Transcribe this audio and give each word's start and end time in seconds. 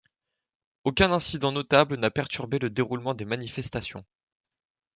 Aucun 0.83 1.11
incident 1.11 1.51
notable 1.51 1.93
n'a 1.97 2.09
perturbé 2.09 2.57
le 2.57 2.71
déroulement 2.71 3.13
des 3.13 3.25
manifestations. 3.25 4.03